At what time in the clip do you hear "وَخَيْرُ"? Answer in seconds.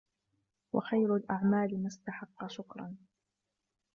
0.73-1.15